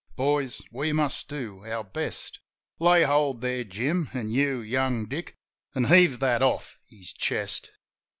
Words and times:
"Boys, 0.15 0.63
we 0.71 0.91
must 0.93 1.29
do 1.29 1.63
our 1.63 1.83
best. 1.83 2.39
Lay 2.79 3.03
hold 3.03 3.41
there, 3.41 3.63
Jim, 3.63 4.09
an' 4.15 4.31
you, 4.31 4.59
young 4.59 5.05
Dick, 5.05 5.35
an' 5.75 5.83
heave 5.83 6.17
that 6.17 6.41
off 6.41 6.79
his 6.89 7.13
chest. 7.13 7.69